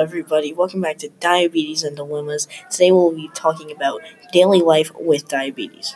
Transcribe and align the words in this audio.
everybody. 0.00 0.54
Welcome 0.54 0.80
back 0.80 0.96
to 0.98 1.10
Diabetes 1.20 1.82
and 1.82 1.94
Dilemmas. 1.94 2.48
Today 2.70 2.90
we'll 2.90 3.12
be 3.12 3.28
talking 3.34 3.70
about 3.70 4.00
daily 4.32 4.62
life 4.62 4.90
with 4.98 5.28
diabetes. 5.28 5.94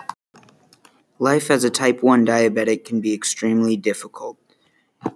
Life 1.19 1.51
as 1.51 1.65
a 1.65 1.71
type 1.71 2.03
1 2.03 2.27
diabetic 2.27 2.85
can 2.85 3.01
be 3.01 3.15
extremely 3.15 3.79
difficult. 3.79 4.37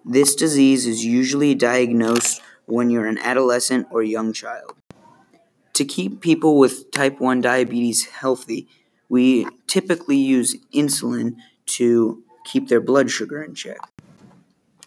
This 0.06 0.34
disease 0.34 0.86
is 0.86 1.04
usually 1.04 1.54
diagnosed 1.54 2.40
when 2.64 2.88
you're 2.88 3.06
an 3.06 3.18
adolescent 3.18 3.86
or 3.90 4.02
young 4.02 4.32
child. 4.32 4.72
To 5.74 5.84
keep 5.84 6.22
people 6.22 6.58
with 6.58 6.90
type 6.90 7.20
1 7.20 7.42
diabetes 7.42 8.06
healthy, 8.06 8.68
we 9.10 9.46
typically 9.66 10.16
use 10.16 10.56
insulin 10.72 11.36
to 11.66 12.24
keep 12.44 12.68
their 12.68 12.80
blood 12.80 13.10
sugar 13.10 13.42
in 13.42 13.54
check. 13.54 13.80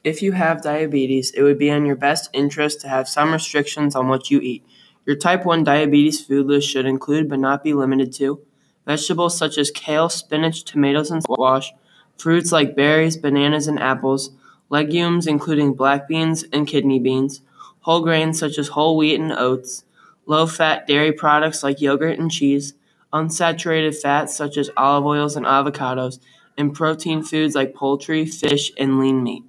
If 0.03 0.23
you 0.23 0.31
have 0.31 0.63
diabetes, 0.63 1.29
it 1.29 1.43
would 1.43 1.59
be 1.59 1.69
in 1.69 1.85
your 1.85 1.95
best 1.95 2.31
interest 2.33 2.81
to 2.81 2.87
have 2.87 3.07
some 3.07 3.31
restrictions 3.31 3.95
on 3.95 4.07
what 4.07 4.31
you 4.31 4.39
eat. 4.39 4.65
Your 5.05 5.15
type 5.15 5.45
1 5.45 5.63
diabetes 5.63 6.25
food 6.25 6.47
list 6.47 6.67
should 6.67 6.87
include, 6.87 7.29
but 7.29 7.37
not 7.37 7.63
be 7.63 7.75
limited 7.75 8.11
to, 8.13 8.41
vegetables 8.87 9.37
such 9.37 9.59
as 9.59 9.69
kale, 9.69 10.09
spinach, 10.09 10.63
tomatoes, 10.63 11.11
and 11.11 11.21
squash, 11.21 11.71
fruits 12.17 12.51
like 12.51 12.75
berries, 12.75 13.15
bananas, 13.15 13.67
and 13.67 13.79
apples, 13.79 14.31
legumes 14.71 15.27
including 15.27 15.75
black 15.75 16.07
beans 16.07 16.45
and 16.51 16.67
kidney 16.67 16.99
beans, 16.99 17.41
whole 17.81 18.01
grains 18.01 18.39
such 18.39 18.57
as 18.57 18.69
whole 18.69 18.97
wheat 18.97 19.19
and 19.19 19.31
oats, 19.31 19.83
low 20.25 20.47
fat 20.47 20.87
dairy 20.87 21.11
products 21.11 21.61
like 21.61 21.79
yogurt 21.79 22.17
and 22.17 22.31
cheese, 22.31 22.73
unsaturated 23.13 23.95
fats 23.95 24.35
such 24.35 24.57
as 24.57 24.71
olive 24.75 25.05
oils 25.05 25.35
and 25.35 25.45
avocados, 25.45 26.17
and 26.57 26.73
protein 26.73 27.21
foods 27.21 27.53
like 27.53 27.75
poultry, 27.75 28.25
fish, 28.25 28.71
and 28.79 28.99
lean 28.99 29.21
meat. 29.21 29.43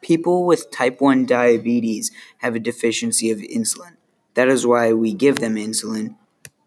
People 0.00 0.46
with 0.46 0.70
type 0.70 1.00
1 1.00 1.26
diabetes 1.26 2.10
have 2.38 2.54
a 2.54 2.60
deficiency 2.60 3.30
of 3.30 3.38
insulin. 3.38 3.96
That 4.34 4.48
is 4.48 4.66
why 4.66 4.92
we 4.92 5.12
give 5.12 5.36
them 5.36 5.56
insulin 5.56 6.16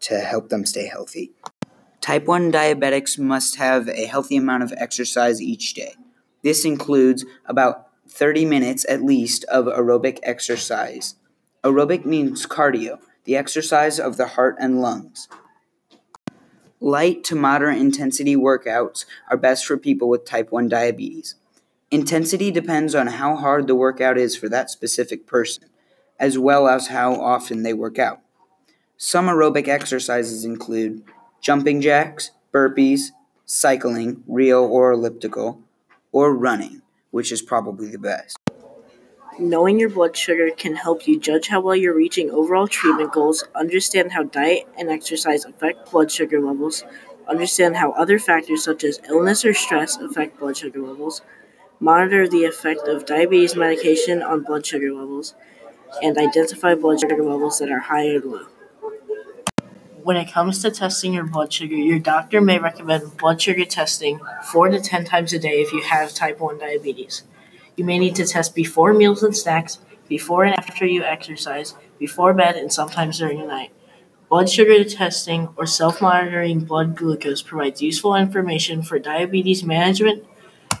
to 0.00 0.20
help 0.20 0.50
them 0.50 0.64
stay 0.64 0.86
healthy. 0.86 1.32
Type 2.00 2.26
1 2.26 2.52
diabetics 2.52 3.18
must 3.18 3.56
have 3.56 3.88
a 3.88 4.06
healthy 4.06 4.36
amount 4.36 4.62
of 4.62 4.72
exercise 4.76 5.40
each 5.42 5.74
day. 5.74 5.94
This 6.42 6.64
includes 6.64 7.24
about 7.46 7.88
30 8.08 8.44
minutes 8.44 8.84
at 8.88 9.02
least 9.02 9.44
of 9.44 9.64
aerobic 9.64 10.20
exercise. 10.22 11.16
Aerobic 11.64 12.04
means 12.04 12.46
cardio, 12.46 12.98
the 13.24 13.36
exercise 13.36 13.98
of 13.98 14.16
the 14.16 14.28
heart 14.28 14.56
and 14.60 14.80
lungs. 14.80 15.28
Light 16.78 17.24
to 17.24 17.34
moderate 17.34 17.78
intensity 17.78 18.36
workouts 18.36 19.06
are 19.30 19.38
best 19.38 19.64
for 19.64 19.78
people 19.78 20.08
with 20.08 20.26
type 20.26 20.52
1 20.52 20.68
diabetes. 20.68 21.34
Intensity 21.94 22.50
depends 22.50 22.92
on 22.92 23.06
how 23.06 23.36
hard 23.36 23.68
the 23.68 23.74
workout 23.76 24.18
is 24.18 24.34
for 24.34 24.48
that 24.48 24.68
specific 24.68 25.28
person, 25.28 25.66
as 26.18 26.36
well 26.36 26.66
as 26.66 26.88
how 26.88 27.14
often 27.14 27.62
they 27.62 27.72
work 27.72 28.00
out. 28.00 28.18
Some 28.96 29.26
aerobic 29.26 29.68
exercises 29.68 30.44
include 30.44 31.04
jumping 31.40 31.80
jacks, 31.80 32.32
burpees, 32.52 33.12
cycling, 33.46 34.24
real 34.26 34.64
or 34.64 34.90
elliptical, 34.90 35.62
or 36.10 36.34
running, 36.34 36.82
which 37.12 37.30
is 37.30 37.42
probably 37.42 37.92
the 37.92 38.00
best. 38.00 38.38
Knowing 39.38 39.78
your 39.78 39.90
blood 39.90 40.16
sugar 40.16 40.50
can 40.50 40.74
help 40.74 41.06
you 41.06 41.16
judge 41.20 41.46
how 41.46 41.60
well 41.60 41.76
you're 41.76 41.94
reaching 41.94 42.28
overall 42.28 42.66
treatment 42.66 43.12
goals, 43.12 43.44
understand 43.54 44.10
how 44.10 44.24
diet 44.24 44.66
and 44.76 44.90
exercise 44.90 45.44
affect 45.44 45.92
blood 45.92 46.10
sugar 46.10 46.40
levels, 46.40 46.82
understand 47.28 47.76
how 47.76 47.92
other 47.92 48.18
factors 48.18 48.64
such 48.64 48.82
as 48.82 48.98
illness 49.08 49.44
or 49.44 49.54
stress 49.54 49.96
affect 49.96 50.40
blood 50.40 50.56
sugar 50.56 50.80
levels, 50.80 51.22
monitor 51.84 52.26
the 52.26 52.44
effect 52.44 52.88
of 52.88 53.04
diabetes 53.04 53.54
medication 53.54 54.22
on 54.22 54.42
blood 54.42 54.64
sugar 54.64 54.90
levels, 54.90 55.34
and 56.02 56.16
identify 56.16 56.74
blood 56.74 56.98
sugar 56.98 57.22
levels 57.22 57.58
that 57.58 57.70
are 57.70 57.78
high 57.78 58.08
or 58.08 58.20
low. 58.20 58.46
When 60.02 60.16
it 60.16 60.32
comes 60.32 60.62
to 60.62 60.70
testing 60.70 61.12
your 61.12 61.26
blood 61.26 61.52
sugar, 61.52 61.74
your 61.74 61.98
doctor 61.98 62.40
may 62.40 62.58
recommend 62.58 63.18
blood 63.18 63.42
sugar 63.42 63.66
testing 63.66 64.18
4 64.44 64.70
to 64.70 64.80
10 64.80 65.04
times 65.04 65.34
a 65.34 65.38
day 65.38 65.60
if 65.60 65.74
you 65.74 65.82
have 65.82 66.14
type 66.14 66.40
1 66.40 66.56
diabetes. 66.56 67.24
You 67.76 67.84
may 67.84 67.98
need 67.98 68.16
to 68.16 68.24
test 68.24 68.54
before 68.54 68.94
meals 68.94 69.22
and 69.22 69.36
snacks, 69.36 69.78
before 70.08 70.44
and 70.44 70.58
after 70.58 70.86
you 70.86 71.02
exercise, 71.04 71.74
before 71.98 72.32
bed, 72.32 72.56
and 72.56 72.72
sometimes 72.72 73.18
during 73.18 73.40
the 73.40 73.46
night. 73.46 73.72
Blood 74.30 74.48
sugar 74.48 74.82
testing 74.84 75.50
or 75.54 75.66
self 75.66 76.00
monitoring 76.00 76.60
blood 76.60 76.96
glucose 76.96 77.42
provides 77.42 77.82
useful 77.82 78.14
information 78.14 78.82
for 78.82 78.98
diabetes 78.98 79.62
management 79.62 80.24